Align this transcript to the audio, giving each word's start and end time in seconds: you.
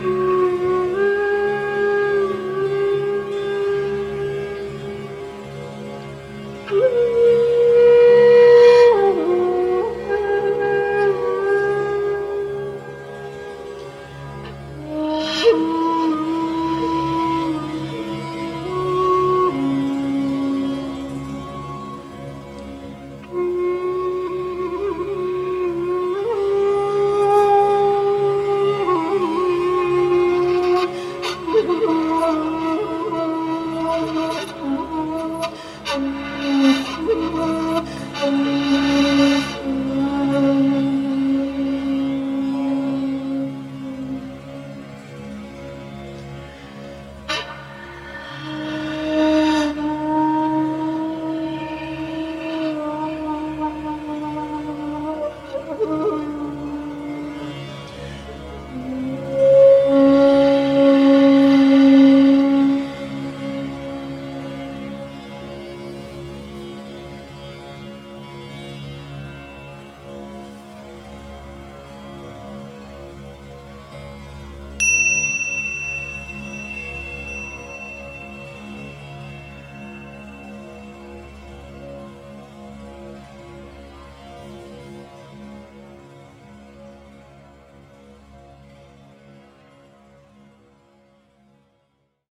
you. 0.00 0.43